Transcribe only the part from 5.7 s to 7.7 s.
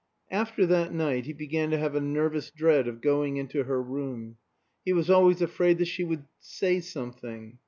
that she would "say something."